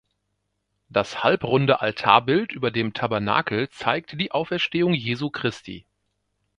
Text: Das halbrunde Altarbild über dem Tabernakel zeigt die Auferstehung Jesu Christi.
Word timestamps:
Das 0.89 1.23
halbrunde 1.23 1.81
Altarbild 1.81 2.53
über 2.53 2.71
dem 2.71 2.95
Tabernakel 2.95 3.69
zeigt 3.69 4.19
die 4.19 4.31
Auferstehung 4.31 4.95
Jesu 4.95 5.29
Christi. 5.29 5.85